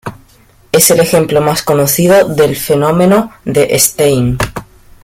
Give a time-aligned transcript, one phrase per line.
[0.71, 4.39] Es el ejemplo más conocido del fenómeno de Stein.